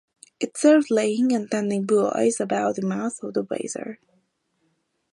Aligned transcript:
It 0.39 0.57
served 0.57 0.89
laying 0.89 1.31
and 1.31 1.51
tending 1.51 1.83
buoys 1.85 2.39
about 2.41 2.77
the 2.77 2.81
mouth 2.81 3.21
of 3.21 3.35
the 3.35 3.43
Weser. 3.43 3.99